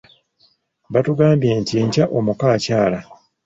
Batugambye 0.93 1.51
nti 1.61 1.73
enkya 1.81 2.05
omukko 2.17 2.45
akyala. 2.55 2.99